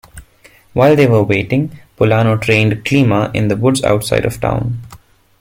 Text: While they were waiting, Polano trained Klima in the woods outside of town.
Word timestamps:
While 0.73 0.95
they 0.95 1.05
were 1.05 1.21
waiting, 1.21 1.77
Polano 1.95 2.41
trained 2.41 2.83
Klima 2.85 3.29
in 3.35 3.49
the 3.49 3.55
woods 3.55 3.83
outside 3.83 4.25
of 4.25 4.41
town. 4.41 4.81